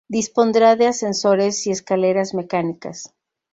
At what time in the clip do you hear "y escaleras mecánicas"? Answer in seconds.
1.67-3.13